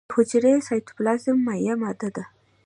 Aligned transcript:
د 0.09 0.11
حجرې 0.15 0.53
سایتوپلازم 0.67 1.37
مایع 1.45 1.75
ماده 1.81 2.09
ده 2.15 2.23